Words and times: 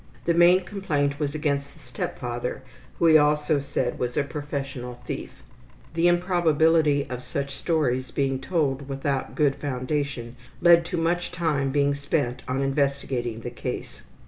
The 0.25 0.33
main 0.33 0.61
complaint 0.65 1.19
was 1.19 1.35
against 1.35 1.73
the 1.73 1.77
step 1.79 2.17
father, 2.17 2.63
who 2.97 3.05
he 3.05 3.19
also 3.19 3.59
said 3.59 3.99
was 3.99 4.17
a 4.17 4.23
professional 4.23 4.95
thief. 5.05 5.29
The 5.93 6.07
improbability 6.07 7.05
of 7.07 7.21
such 7.23 7.53
stories 7.53 8.09
being 8.09 8.39
told 8.39 8.89
without 8.89 9.35
good 9.35 9.53
foundation 9.57 10.37
led 10.59 10.85
to 10.87 10.97
much 10.97 11.31
time 11.31 11.69
being 11.69 11.93
spent 11.93 12.41
on 12.47 12.63
investigating 12.63 13.41
the 13.41 13.51
case. 13.51 14.01